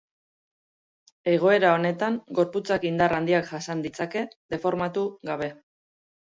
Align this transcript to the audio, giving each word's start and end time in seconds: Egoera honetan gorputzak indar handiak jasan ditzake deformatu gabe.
Egoera 1.33 1.73
honetan 1.73 2.17
gorputzak 2.41 2.89
indar 2.93 3.17
handiak 3.21 3.47
jasan 3.53 3.87
ditzake 3.87 4.27
deformatu 4.57 5.09
gabe. 5.33 5.55